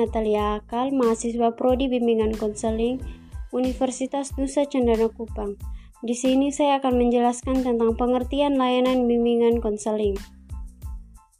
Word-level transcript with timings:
Natalia 0.00 0.56
Akal, 0.56 0.96
mahasiswa 0.96 1.52
Prodi 1.52 1.84
Bimbingan 1.84 2.32
Konseling 2.32 3.04
Universitas 3.52 4.32
Nusa 4.40 4.64
Cendana 4.64 5.12
Kupang. 5.12 5.60
Di 6.00 6.16
sini 6.16 6.48
saya 6.48 6.80
akan 6.80 6.96
menjelaskan 6.96 7.60
tentang 7.60 7.92
pengertian 8.00 8.56
layanan 8.56 9.04
bimbingan 9.04 9.60
konseling. 9.60 10.16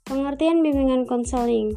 Pengertian 0.05 0.61
bimbingan 0.61 1.09
konseling 1.09 1.73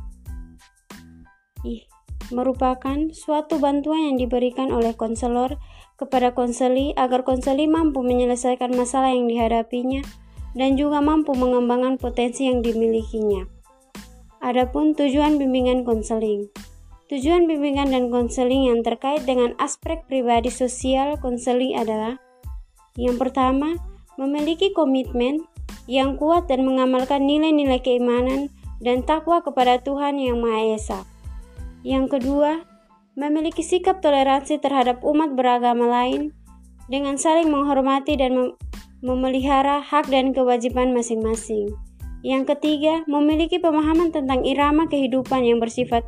Ih, 1.63 1.87
merupakan 2.35 3.07
suatu 3.15 3.63
bantuan 3.63 4.11
yang 4.11 4.17
diberikan 4.19 4.75
oleh 4.75 4.91
konselor 4.91 5.55
kepada 5.95 6.35
konseli 6.35 6.91
agar 6.99 7.23
konseli 7.23 7.71
mampu 7.71 8.03
menyelesaikan 8.03 8.75
masalah 8.75 9.15
yang 9.15 9.31
dihadapinya 9.31 10.03
dan 10.51 10.75
juga 10.75 10.99
mampu 10.99 11.31
mengembangkan 11.31 11.95
potensi 11.95 12.51
yang 12.51 12.59
dimilikinya. 12.59 13.47
Adapun 14.43 14.91
tujuan 14.91 15.39
bimbingan 15.39 15.87
konseling 15.87 16.51
Tujuan 17.11 17.47
bimbingan 17.49 17.91
dan 17.91 18.07
konseling 18.07 18.71
yang 18.71 18.79
terkait 18.79 19.27
dengan 19.27 19.51
aspek 19.59 20.03
pribadi 20.07 20.47
sosial 20.47 21.19
konseling 21.19 21.75
adalah 21.75 22.15
yang 22.93 23.17
pertama, 23.17 23.73
memiliki 24.21 24.69
komitmen 24.69 25.41
yang 25.89 26.13
kuat 26.13 26.45
dan 26.45 26.61
mengamalkan 26.61 27.25
nilai-nilai 27.25 27.81
keimanan 27.81 28.53
dan 28.85 29.01
takwa 29.01 29.41
kepada 29.41 29.81
Tuhan 29.81 30.21
Yang 30.21 30.37
Maha 30.37 30.61
Esa. 30.77 30.99
Yang 31.81 32.19
kedua, 32.19 32.61
memiliki 33.17 33.65
sikap 33.65 33.97
toleransi 33.99 34.61
terhadap 34.61 35.01
umat 35.01 35.33
beragama 35.33 35.89
lain 35.89 36.37
dengan 36.85 37.17
saling 37.17 37.49
menghormati 37.49 38.13
dan 38.13 38.37
mem 38.37 38.49
memelihara 39.03 39.83
hak 39.83 40.07
dan 40.07 40.31
kewajiban 40.31 40.95
masing-masing. 40.95 41.75
Yang 42.23 42.55
ketiga, 42.55 43.03
memiliki 43.03 43.59
pemahaman 43.59 44.15
tentang 44.15 44.47
irama 44.47 44.87
kehidupan 44.87 45.43
yang 45.43 45.59
bersifat 45.59 46.07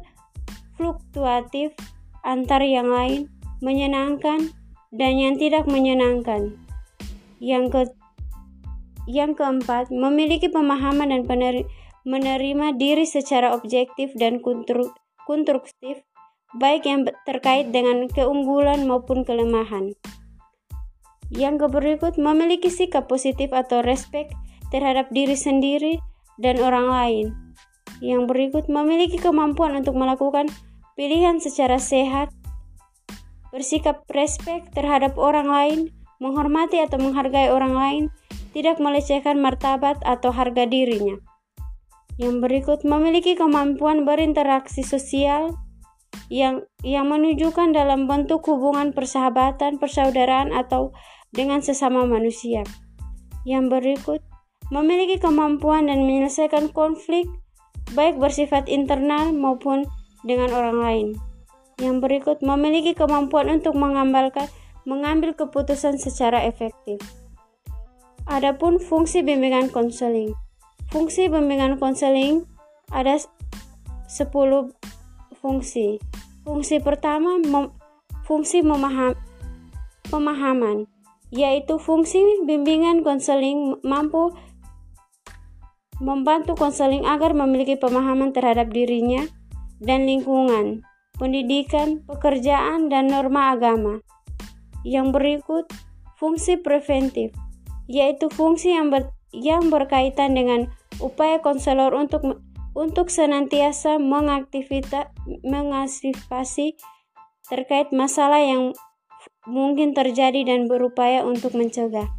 fluktuatif 0.75 1.75
antar 2.25 2.65
yang 2.65 2.89
lain, 2.89 3.29
menyenangkan, 3.61 4.51
dan 4.89 5.13
yang 5.15 5.35
tidak 5.37 5.69
menyenangkan. 5.69 6.57
Yang 7.37 7.65
ke 7.71 7.81
yang 9.05 9.37
keempat, 9.37 9.93
memiliki 9.93 10.49
pemahaman 10.49 11.13
dan 11.13 11.23
menerima 12.05 12.67
diri 12.81 13.05
secara 13.05 13.53
objektif 13.53 14.09
dan 14.17 14.41
konstruktif, 14.41 16.01
baik 16.57 16.89
yang 16.89 17.05
terkait 17.29 17.69
dengan 17.69 18.09
keunggulan 18.09 18.89
maupun 18.89 19.21
kelemahan. 19.21 19.93
Yang 21.29 21.69
berikut, 21.69 22.17
memiliki 22.17 22.73
sikap 22.73 23.05
positif 23.05 23.53
atau 23.53 23.85
respect 23.85 24.33
terhadap 24.73 25.13
diri 25.13 25.37
sendiri 25.37 26.01
dan 26.41 26.57
orang 26.57 26.89
lain. 26.89 27.44
Yang 28.03 28.27
berikut, 28.27 28.65
memiliki 28.67 29.15
kemampuan 29.19 29.75
untuk 29.79 29.95
melakukan 29.95 30.51
pilihan 30.99 31.39
secara 31.39 31.79
sehat, 31.79 32.31
bersikap 33.51 34.03
respek 34.11 34.67
terhadap 34.75 35.15
orang 35.15 35.47
lain, 35.47 35.79
menghormati 36.19 36.79
atau 36.83 36.99
menghargai 36.99 37.51
orang 37.51 37.75
lain, 37.75 38.03
tidak 38.55 38.79
melecehkan 38.79 39.39
martabat 39.39 39.99
atau 40.03 40.31
harga 40.31 40.63
dirinya. 40.67 41.19
Yang 42.15 42.35
berikut 42.47 42.79
memiliki 42.87 43.35
kemampuan 43.35 44.07
berinteraksi 44.07 44.87
sosial 44.87 45.59
yang 46.31 46.63
yang 46.79 47.11
menunjukkan 47.11 47.75
dalam 47.75 48.07
bentuk 48.07 48.47
hubungan 48.47 48.95
persahabatan, 48.95 49.75
persaudaraan 49.75 50.55
atau 50.55 50.95
dengan 51.35 51.59
sesama 51.59 52.07
manusia. 52.07 52.63
Yang 53.43 53.65
berikut 53.67 54.21
memiliki 54.71 55.19
kemampuan 55.19 55.91
dan 55.91 56.07
menyelesaikan 56.07 56.71
konflik 56.71 57.27
baik 57.95 58.19
bersifat 58.19 58.67
internal 58.67 59.31
maupun 59.31 59.87
dengan 60.27 60.51
orang 60.51 60.77
lain. 60.77 61.07
Yang 61.79 61.95
berikut 62.03 62.37
memiliki 62.43 62.91
kemampuan 62.91 63.47
untuk 63.47 63.75
mengambilkan 63.75 64.51
mengambil 64.85 65.33
keputusan 65.33 65.97
secara 65.97 66.45
efektif. 66.45 67.01
Adapun 68.29 68.77
fungsi 68.77 69.25
bimbingan 69.25 69.73
konseling. 69.73 70.33
Fungsi 70.93 71.27
bimbingan 71.27 71.81
konseling 71.81 72.45
ada 72.93 73.17
10 73.17 74.29
fungsi. 75.41 75.97
Fungsi 76.45 76.77
pertama 76.77 77.41
mem, 77.41 77.73
fungsi 78.25 78.61
memaham, 78.61 79.17
pemahaman, 80.09 80.85
yaitu 81.33 81.81
fungsi 81.81 82.21
bimbingan 82.45 83.01
konseling 83.01 83.77
mampu 83.81 84.33
membantu 86.03 86.59
konseling 86.59 87.07
agar 87.07 87.31
memiliki 87.31 87.79
pemahaman 87.79 88.35
terhadap 88.35 88.71
dirinya, 88.71 89.23
dan 89.79 90.07
lingkungan, 90.07 90.83
pendidikan, 91.19 91.99
pekerjaan, 92.03 92.87
dan 92.87 93.11
norma 93.11 93.51
agama. 93.55 93.99
Yang 94.83 95.07
berikut, 95.15 95.65
fungsi 96.19 96.57
preventif, 96.59 97.31
yaitu 97.87 98.29
fungsi 98.31 98.75
yang, 98.75 98.91
ber, 98.91 99.11
yang 99.35 99.69
berkaitan 99.71 100.35
dengan 100.35 100.67
upaya 100.99 101.39
konselor 101.43 101.93
untuk 101.95 102.21
untuk 102.75 103.07
senantiasa 103.07 104.03
mengantisipasi 104.03 106.75
terkait 107.47 107.87
masalah 107.95 108.43
yang 108.43 108.75
mungkin 109.47 109.95
terjadi 109.95 110.43
dan 110.43 110.67
berupaya 110.67 111.23
untuk 111.23 111.55
mencegah. 111.55 112.11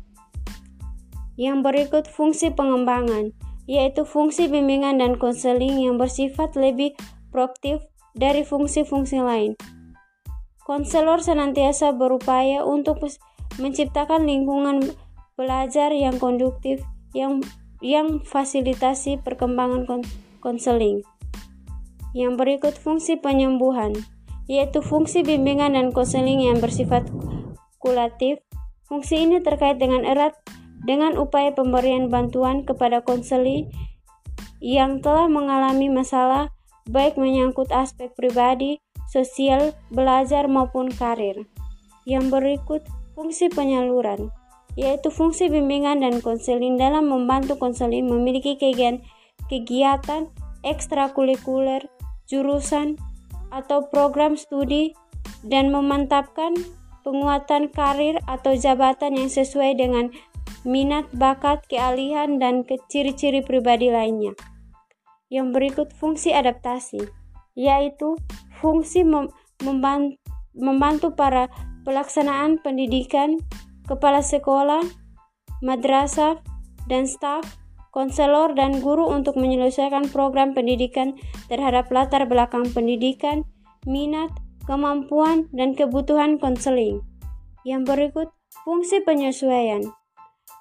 Yang 1.37 1.61
berikut 1.61 2.09
fungsi 2.09 2.57
pengembangan, 2.57 3.37
yaitu 3.67 4.07
fungsi 4.07 4.47
bimbingan 4.47 5.03
dan 5.03 5.19
konseling 5.19 5.83
yang 5.83 5.99
bersifat 5.99 6.55
lebih 6.55 6.95
proaktif 7.35 7.83
dari 8.15 8.47
fungsi-fungsi 8.47 9.21
lain. 9.21 9.59
Konselor 10.67 11.23
senantiasa 11.23 11.95
berupaya 11.95 12.67
untuk 12.67 12.99
menciptakan 13.59 14.27
lingkungan 14.27 14.83
belajar 15.39 15.93
yang 15.95 16.19
konduktif 16.19 16.83
yang 17.15 17.45
yang 17.85 18.25
fasilitasi 18.25 19.21
perkembangan 19.21 19.85
konseling. 20.41 21.05
Yang 22.17 22.33
berikut 22.41 22.75
fungsi 22.81 23.21
penyembuhan, 23.21 23.93
yaitu 24.49 24.81
fungsi 24.81 25.21
bimbingan 25.21 25.77
dan 25.77 25.93
konseling 25.93 26.41
yang 26.41 26.59
bersifat 26.59 27.05
kulatif. 27.77 28.41
Fungsi 28.87 29.27
ini 29.27 29.43
terkait 29.43 29.77
dengan 29.83 30.07
erat 30.07 30.39
dengan 30.85 31.17
upaya 31.17 31.55
pemberian 31.55 32.13
bantuan 32.13 32.67
kepada 32.67 33.01
konseli 33.01 33.71
yang 34.61 35.01
telah 35.01 35.31
mengalami 35.31 35.89
masalah 35.89 36.53
baik 36.91 37.19
menyangkut 37.19 37.71
aspek 37.75 38.15
pribadi, 38.15 38.79
sosial, 39.11 39.75
belajar 39.91 40.47
maupun 40.47 40.91
karir. 40.91 41.47
Yang 42.07 42.25
berikut 42.31 42.83
fungsi 43.19 43.51
penyaluran, 43.51 44.31
yaitu 44.79 45.11
fungsi 45.11 45.51
bimbingan 45.51 46.05
dan 46.05 46.23
konseling 46.23 46.79
dalam 46.79 47.11
membantu 47.11 47.59
konseling 47.59 48.07
memiliki 48.07 48.55
kegiatan, 48.55 49.03
kegiatan 49.51 50.31
ekstrakurikuler, 50.63 51.87
jurusan, 52.31 52.99
atau 53.51 53.87
program 53.89 54.35
studi 54.35 54.95
dan 55.47 55.71
memantapkan 55.71 56.55
penguatan 57.07 57.71
karir 57.71 58.19
atau 58.27 58.59
jabatan 58.59 59.15
yang 59.15 59.31
sesuai 59.31 59.79
dengan 59.79 60.11
minat, 60.67 61.07
bakat, 61.15 61.63
keahlian, 61.71 62.43
dan 62.43 62.67
ciri-ciri 62.91 63.41
pribadi 63.41 63.89
lainnya. 63.89 64.35
Yang 65.31 65.47
berikut 65.55 65.89
fungsi 65.95 66.35
adaptasi, 66.35 67.07
yaitu 67.59 68.19
fungsi 68.59 69.03
mem 69.07 69.31
membantu, 69.65 70.21
membantu 70.53 71.09
para 71.17 71.49
pelaksanaan 71.89 72.61
pendidikan, 72.61 73.41
kepala 73.89 74.21
sekolah, 74.21 74.83
madrasah, 75.65 76.43
dan 76.91 77.09
staf, 77.09 77.47
konselor, 77.95 78.53
dan 78.53 78.85
guru 78.85 79.09
untuk 79.09 79.41
menyelesaikan 79.41 80.13
program 80.13 80.53
pendidikan 80.53 81.17
terhadap 81.49 81.89
latar 81.89 82.29
belakang 82.29 82.69
pendidikan, 82.75 83.49
minat, 83.89 84.29
kemampuan, 84.69 85.49
dan 85.57 85.73
kebutuhan 85.73 86.37
konseling. 86.37 87.01
Yang 87.65 87.83
berikut, 87.89 88.29
fungsi 88.67 89.01
penyesuaian, 89.03 89.83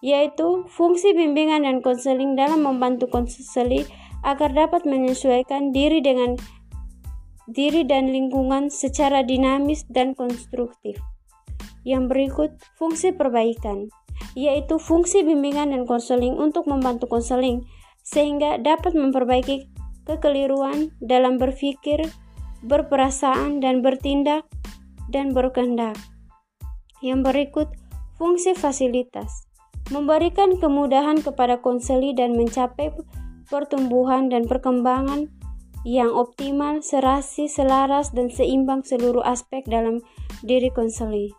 yaitu 0.05 0.69
fungsi 0.69 1.17
bimbingan 1.17 1.65
dan 1.65 1.81
konseling 1.81 2.37
dalam 2.37 2.61
membantu 2.61 3.09
konseling 3.09 3.89
agar 4.21 4.53
dapat 4.53 4.85
menyesuaikan 4.85 5.73
diri 5.73 5.97
dengan 5.97 6.37
diri 7.49 7.81
dan 7.81 8.13
lingkungan 8.13 8.69
secara 8.69 9.25
dinamis 9.25 9.81
dan 9.89 10.13
konstruktif. 10.13 11.01
Yang 11.81 12.03
berikut, 12.13 12.51
fungsi 12.77 13.17
perbaikan, 13.17 13.89
yaitu 14.37 14.77
fungsi 14.77 15.25
bimbingan 15.25 15.73
dan 15.73 15.89
konseling 15.89 16.37
untuk 16.37 16.69
membantu 16.69 17.09
konseling 17.09 17.65
sehingga 18.05 18.61
dapat 18.61 18.93
memperbaiki 18.93 19.69
kekeliruan 20.05 20.93
dalam 21.01 21.41
berpikir, 21.41 22.05
berperasaan, 22.61 23.57
dan 23.57 23.81
bertindak 23.81 24.45
dan 25.09 25.33
berkehendak. 25.33 25.97
Yang 27.01 27.19
berikut, 27.25 27.69
fungsi 28.17 28.57
fasilitas, 28.57 29.45
memberikan 29.93 30.57
kemudahan 30.57 31.21
kepada 31.21 31.61
konseli 31.61 32.17
dan 32.17 32.33
mencapai 32.33 32.89
pertumbuhan 33.49 34.33
dan 34.33 34.49
perkembangan 34.49 35.29
yang 35.85 36.09
optimal, 36.09 36.81
serasi, 36.81 37.45
selaras, 37.45 38.09
dan 38.09 38.33
seimbang 38.33 38.81
seluruh 38.81 39.21
aspek 39.21 39.61
dalam 39.69 40.01
diri 40.41 40.73
konseling. 40.73 41.29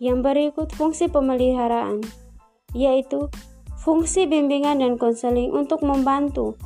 Yang 0.00 0.18
berikut 0.24 0.68
fungsi 0.72 1.12
pemeliharaan, 1.12 2.00
yaitu 2.72 3.28
fungsi 3.84 4.24
bimbingan 4.24 4.80
dan 4.80 4.96
konseling 4.96 5.52
untuk 5.52 5.84
membantu 5.84 6.56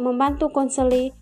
membantu 0.00 0.48
konseling 0.48 1.12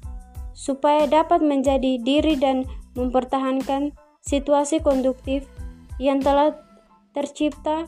supaya 0.58 1.06
dapat 1.06 1.38
menjadi 1.38 2.02
diri 2.02 2.34
dan 2.34 2.66
mempertahankan 2.98 3.94
situasi 4.26 4.82
konduktif 4.82 5.46
yang 6.02 6.18
telah 6.18 6.58
tercipta 7.14 7.86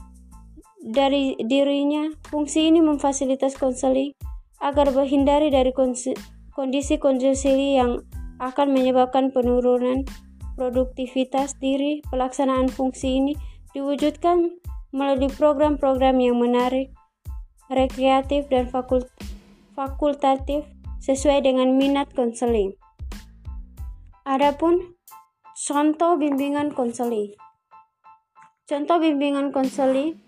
dari 0.79 1.35
dirinya. 1.43 2.15
Fungsi 2.31 2.71
ini 2.71 2.79
memfasilitas 2.79 3.59
konseling 3.59 4.15
agar 4.63 4.95
menghindari 4.95 5.51
dari 5.51 5.75
kondisi-kondisi 6.55 7.75
yang 7.75 8.07
akan 8.39 8.71
menyebabkan 8.71 9.35
penurunan 9.35 10.07
produktivitas 10.55 11.59
diri. 11.59 12.07
Pelaksanaan 12.15 12.71
fungsi 12.71 13.19
ini 13.19 13.35
diwujudkan 13.75 14.47
melalui 14.95 15.31
program-program 15.35 16.23
yang 16.23 16.39
menarik, 16.39 16.95
rekreatif, 17.67 18.47
dan 18.47 18.71
fakultatif 19.75 20.63
sesuai 21.01 21.45
dengan 21.45 21.75
minat 21.77 22.13
konseling. 22.13 22.77
Adapun 24.29 24.97
contoh 25.57 26.21
bimbingan 26.21 26.71
konseling. 26.73 27.35
Contoh 28.69 29.03
bimbingan 29.03 29.51
konseling 29.51 30.23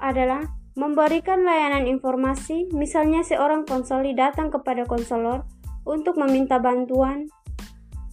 adalah 0.00 0.48
memberikan 0.72 1.44
layanan 1.44 1.84
informasi, 1.84 2.72
misalnya 2.72 3.20
seorang 3.20 3.68
konseli 3.68 4.16
datang 4.16 4.48
kepada 4.48 4.88
konselor 4.88 5.44
untuk 5.84 6.16
meminta 6.16 6.56
bantuan 6.56 7.28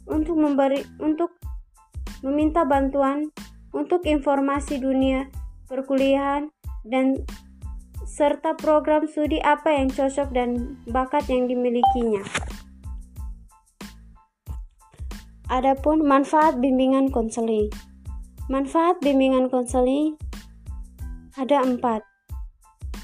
untuk 0.09 0.35
memberi 0.41 0.81
untuk 0.97 1.37
meminta 2.25 2.65
bantuan 2.65 3.29
untuk 3.71 4.03
informasi 4.03 4.81
dunia 4.81 5.29
perkuliahan 5.69 6.49
dan 6.83 7.21
serta 8.09 8.57
program 8.57 9.05
studi 9.05 9.37
apa 9.37 9.69
yang 9.69 9.93
cocok 9.93 10.33
dan 10.33 10.81
bakat 10.89 11.29
yang 11.29 11.45
dimilikinya. 11.45 12.25
Adapun 15.53 16.01
manfaat 16.01 16.57
bimbingan 16.57 17.13
konseling. 17.13 17.69
Manfaat 18.49 18.97
bimbingan 19.05 19.53
konseling 19.53 20.17
ada 21.37 21.61
empat. 21.61 22.01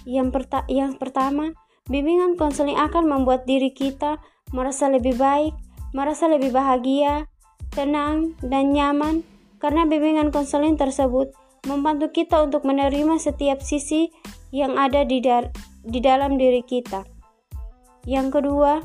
Yang, 0.10 0.30
perta 0.34 0.60
yang 0.70 0.98
pertama, 0.98 1.54
bimbingan 1.90 2.38
konseling 2.38 2.78
akan 2.78 3.06
membuat 3.06 3.46
diri 3.46 3.74
kita 3.74 4.18
merasa 4.54 4.90
lebih 4.90 5.18
baik, 5.18 5.54
merasa 5.94 6.30
lebih 6.30 6.54
bahagia, 6.54 7.30
tenang, 7.74 8.38
dan 8.46 8.74
nyaman 8.74 9.26
karena 9.58 9.86
bimbingan 9.90 10.30
konseling 10.30 10.78
tersebut 10.78 11.34
membantu 11.66 12.14
kita 12.14 12.46
untuk 12.46 12.62
menerima 12.62 13.18
setiap 13.18 13.58
sisi 13.66 14.14
yang 14.56 14.80
ada 14.80 15.04
di, 15.04 15.20
da 15.20 15.44
di 15.84 16.00
dalam 16.00 16.40
diri 16.40 16.64
kita. 16.64 17.04
Yang 18.08 18.40
kedua, 18.40 18.80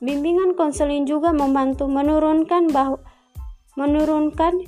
bimbingan 0.00 0.56
konseling 0.56 1.04
juga 1.04 1.36
membantu 1.36 1.84
menurunkan 1.84 2.72
bah 2.72 2.96
menurunkan 3.76 4.64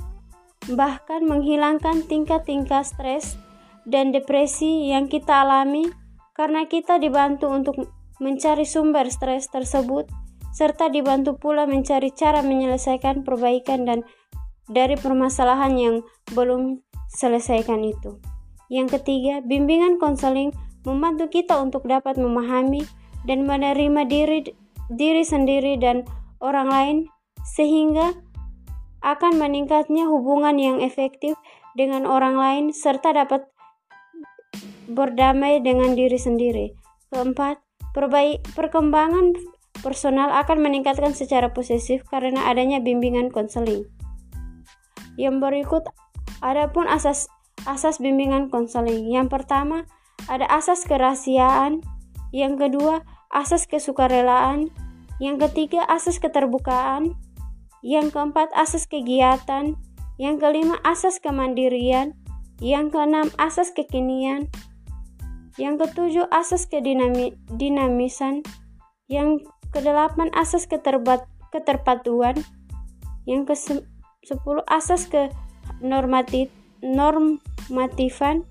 bahkan 0.76 1.25
menghilangkan 1.25 2.05
tingkat-tingkat 2.05 2.85
stres 2.85 3.40
dan 3.88 4.12
depresi 4.12 4.93
yang 4.93 5.08
kita 5.08 5.49
alami 5.49 5.88
karena 6.37 6.69
kita 6.69 7.00
dibantu 7.00 7.49
untuk 7.49 7.88
mencari 8.20 8.69
sumber 8.69 9.08
stres 9.08 9.49
tersebut 9.49 10.05
serta 10.52 10.93
dibantu 10.93 11.41
pula 11.41 11.64
mencari 11.64 12.12
cara 12.12 12.44
menyelesaikan 12.44 13.25
perbaikan 13.25 13.88
dan 13.88 14.05
dari 14.69 15.00
permasalahan 15.00 15.73
yang 15.81 15.96
belum 16.37 16.84
selesaikan 17.08 17.82
itu. 17.84 18.20
Yang 18.69 19.00
ketiga, 19.00 19.40
bimbingan 19.40 19.96
konseling 19.96 20.52
membantu 20.84 21.28
kita 21.32 21.56
untuk 21.58 21.88
dapat 21.88 22.20
memahami 22.20 22.84
dan 23.25 23.49
menerima 23.49 24.05
diri 24.06 24.44
diri 24.88 25.25
sendiri 25.25 25.76
dan 25.76 26.05
orang 26.40 26.69
lain 26.69 26.96
sehingga 27.44 28.16
akan 29.05 29.40
meningkatnya 29.40 30.08
hubungan 30.08 30.56
yang 30.58 30.78
efektif 30.81 31.37
dengan 31.78 32.08
orang 32.08 32.34
lain 32.34 32.64
serta 32.75 33.14
dapat 33.14 33.46
berdamai 34.88 35.60
dengan 35.60 35.94
diri 35.94 36.16
sendiri. 36.16 36.66
Keempat, 37.12 37.60
perbaik 37.93 38.43
perkembangan 38.56 39.37
personal 39.84 40.34
akan 40.34 40.58
meningkatkan 40.64 41.14
secara 41.14 41.55
posesif 41.55 42.02
karena 42.10 42.50
adanya 42.50 42.82
bimbingan 42.82 43.31
konseling. 43.31 43.87
Yang 45.14 45.37
berikut 45.38 45.84
Adapun 46.40 46.87
asas 46.87 47.26
asas 47.67 47.99
bimbingan 47.99 48.52
konseling. 48.52 49.11
Yang 49.11 49.40
pertama, 49.40 49.88
ada 50.31 50.46
asas 50.46 50.85
kerahasiaan, 50.87 51.82
yang 52.31 52.61
kedua, 52.61 53.02
asas 53.32 53.67
kesukarelaan, 53.67 54.70
yang 55.19 55.40
ketiga, 55.40 55.82
asas 55.88 56.23
keterbukaan, 56.23 57.17
yang 57.82 58.12
keempat, 58.12 58.52
asas 58.55 58.87
kegiatan, 58.87 59.75
yang 60.19 60.37
kelima, 60.38 60.79
asas 60.82 61.19
kemandirian, 61.19 62.14
yang 62.58 62.91
keenam, 62.91 63.31
asas 63.38 63.70
kekinian, 63.70 64.50
yang 65.58 65.79
ketujuh, 65.79 66.26
asas 66.31 66.67
kedinamisan, 66.67 68.43
yang 69.11 69.43
kedelapan, 69.70 70.31
asas 70.34 70.67
keterbat, 70.67 71.26
keterpatuan, 71.50 72.38
yang 73.26 73.46
ke 73.46 73.55
sepuluh, 74.23 74.62
asas 74.67 75.06
ke 75.06 75.31
normatif, 75.81 76.53
normatifan, 76.81 78.44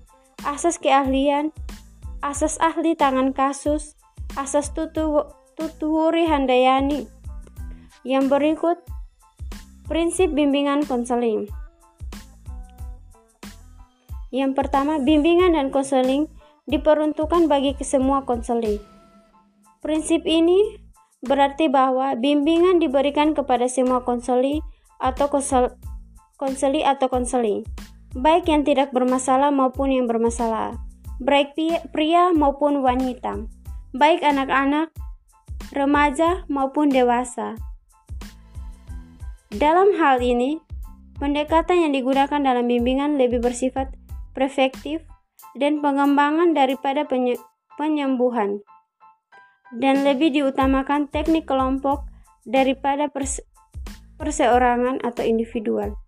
asas 0.44 0.78
keahlian, 0.78 1.50
asas 2.22 2.58
ahli 2.62 2.94
tangan 2.94 3.34
kasus, 3.34 3.98
asas 4.34 4.74
tutu, 4.74 5.26
tutuhuri 5.58 6.26
handayani. 6.26 7.06
Yang 8.06 8.24
berikut, 8.30 8.78
prinsip 9.90 10.30
bimbingan 10.32 10.86
konseling. 10.86 11.50
Yang 14.28 14.52
pertama, 14.60 15.00
bimbingan 15.00 15.56
dan 15.56 15.72
konseling 15.72 16.28
diperuntukkan 16.68 17.48
bagi 17.48 17.72
semua 17.80 18.28
konseling. 18.28 18.76
Prinsip 19.80 20.28
ini 20.28 20.76
berarti 21.24 21.72
bahwa 21.72 22.14
bimbingan 22.14 22.78
diberikan 22.78 23.32
kepada 23.32 23.66
semua 23.66 24.04
konseli 24.04 24.60
atau 25.00 25.32
konseli 26.38 26.86
atau 26.86 27.10
konseling, 27.10 27.66
baik 28.14 28.46
yang 28.46 28.62
tidak 28.62 28.94
bermasalah 28.94 29.50
maupun 29.50 29.90
yang 29.90 30.06
bermasalah, 30.06 30.78
baik 31.18 31.52
pria 31.90 32.30
maupun 32.30 32.80
wanita, 32.80 33.44
baik 33.90 34.22
anak-anak, 34.22 34.94
remaja 35.74 36.46
maupun 36.46 36.88
dewasa. 36.88 37.58
Dalam 39.50 39.98
hal 39.98 40.22
ini, 40.22 40.62
pendekatan 41.18 41.90
yang 41.90 41.92
digunakan 41.92 42.38
dalam 42.38 42.70
bimbingan 42.70 43.18
lebih 43.18 43.42
bersifat 43.42 43.90
prefektif 44.30 45.02
dan 45.58 45.82
pengembangan 45.82 46.54
daripada 46.54 47.02
penyembuhan, 47.74 48.62
dan 49.74 50.06
lebih 50.06 50.30
diutamakan 50.30 51.10
teknik 51.10 51.50
kelompok 51.50 52.06
daripada 52.46 53.10
perseorangan 54.16 55.02
atau 55.02 55.26
individual. 55.26 55.98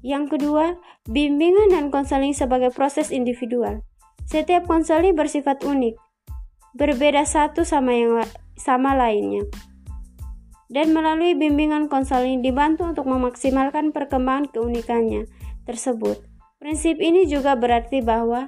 Yang 0.00 0.36
kedua, 0.36 0.80
bimbingan 1.04 1.76
dan 1.76 1.92
konseling 1.92 2.32
sebagai 2.32 2.72
proses 2.72 3.12
individual. 3.12 3.84
Setiap 4.24 4.64
konseling 4.64 5.12
bersifat 5.12 5.60
unik, 5.60 5.98
berbeda 6.72 7.26
satu 7.26 7.66
sama 7.66 7.92
yang 7.92 8.22
sama 8.56 8.96
lainnya. 8.96 9.44
Dan 10.70 10.94
melalui 10.94 11.34
bimbingan 11.34 11.90
konseling 11.90 12.46
dibantu 12.46 12.86
untuk 12.86 13.10
memaksimalkan 13.10 13.90
perkembangan 13.90 14.48
keunikannya 14.54 15.26
tersebut. 15.66 16.22
Prinsip 16.62 17.02
ini 17.02 17.26
juga 17.26 17.58
berarti 17.58 18.04
bahwa 18.04 18.46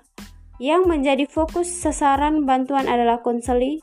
yang 0.63 0.87
menjadi 0.87 1.27
fokus 1.27 1.67
sasaran 1.67 2.47
bantuan 2.47 2.87
adalah 2.87 3.19
konseling, 3.27 3.83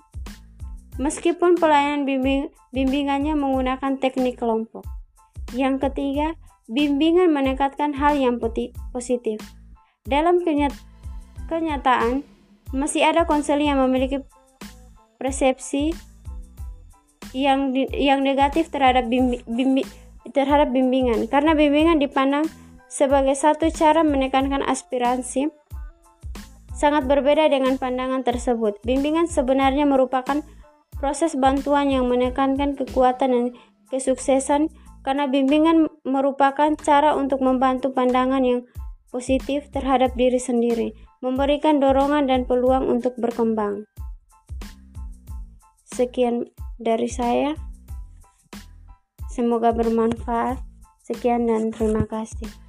meskipun 0.96 1.60
pelayanan 1.60 2.08
bimbing 2.08 2.48
bimbingannya 2.72 3.36
menggunakan 3.36 4.00
teknik 4.00 4.40
kelompok. 4.40 4.88
Yang 5.52 5.90
ketiga, 5.90 6.38
bimbingan 6.70 7.34
meningkatkan 7.34 7.98
hal 7.98 8.14
yang 8.16 8.38
positif. 8.94 9.42
Dalam 10.06 10.46
kenyataan, 11.50 12.22
masih 12.70 13.02
ada 13.04 13.26
konseling 13.26 13.74
yang 13.74 13.82
memiliki 13.82 14.22
persepsi 15.18 15.92
yang 17.34 17.74
yang 17.94 18.22
negatif 18.26 18.70
terhadap 18.74 19.10
bimbi, 19.10 19.42
bimbi, 19.46 19.84
terhadap 20.34 20.74
bimbingan 20.74 21.30
karena 21.30 21.54
bimbingan 21.54 22.02
dipandang 22.02 22.46
sebagai 22.90 23.38
satu 23.38 23.70
cara 23.70 24.02
menekankan 24.02 24.66
aspirasi 24.66 25.54
sangat 26.74 27.06
berbeda 27.06 27.52
dengan 27.52 27.76
pandangan 27.76 28.24
tersebut. 28.24 28.82
Bimbingan 28.82 29.28
sebenarnya 29.28 29.86
merupakan 29.86 30.42
proses 30.98 31.36
bantuan 31.36 31.92
yang 31.92 32.08
menekankan 32.08 32.80
kekuatan 32.80 33.30
dan 33.30 33.46
kesuksesan 33.92 34.72
karena 35.02 35.26
bimbingan 35.26 35.88
merupakan 36.04 36.76
cara 36.80 37.16
untuk 37.16 37.40
membantu 37.40 37.92
pandangan 37.96 38.44
yang 38.44 38.62
positif 39.10 39.68
terhadap 39.74 40.14
diri 40.14 40.38
sendiri, 40.38 40.94
memberikan 41.20 41.82
dorongan 41.82 42.30
dan 42.30 42.46
peluang 42.46 42.88
untuk 42.88 43.18
berkembang. 43.18 43.90
Sekian 45.90 46.48
dari 46.80 47.10
saya. 47.12 47.58
Semoga 49.28 49.74
bermanfaat. 49.76 50.62
Sekian 51.04 51.50
dan 51.50 51.74
terima 51.74 52.06
kasih. 52.06 52.69